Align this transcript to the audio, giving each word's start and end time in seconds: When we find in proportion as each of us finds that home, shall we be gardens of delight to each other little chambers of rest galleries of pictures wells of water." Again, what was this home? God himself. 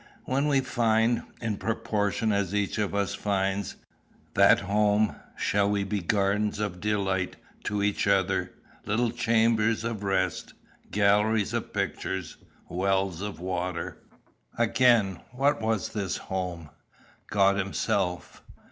When 0.25 0.47
we 0.47 0.61
find 0.61 1.21
in 1.41 1.57
proportion 1.57 2.31
as 2.31 2.55
each 2.55 2.79
of 2.79 2.95
us 2.95 3.13
finds 3.13 3.75
that 4.33 4.61
home, 4.61 5.15
shall 5.37 5.69
we 5.69 5.83
be 5.83 6.01
gardens 6.01 6.57
of 6.57 6.79
delight 6.81 7.35
to 7.65 7.83
each 7.83 8.07
other 8.07 8.51
little 8.83 9.11
chambers 9.11 9.83
of 9.83 10.01
rest 10.01 10.55
galleries 10.89 11.53
of 11.53 11.71
pictures 11.71 12.37
wells 12.67 13.21
of 13.21 13.39
water." 13.39 13.99
Again, 14.57 15.21
what 15.33 15.61
was 15.61 15.89
this 15.89 16.17
home? 16.17 16.71
God 17.29 17.57
himself. 17.57 18.41